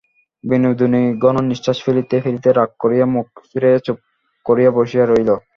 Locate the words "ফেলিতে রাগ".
2.23-2.69